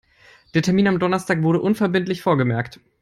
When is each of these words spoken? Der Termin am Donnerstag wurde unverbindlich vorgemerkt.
Der 0.55 0.63
Termin 0.63 0.87
am 0.87 0.97
Donnerstag 0.97 1.43
wurde 1.43 1.61
unverbindlich 1.61 2.23
vorgemerkt. 2.23 2.79